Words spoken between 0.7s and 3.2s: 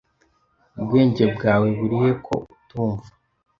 Ubwenge bwawe burihe ko utumva?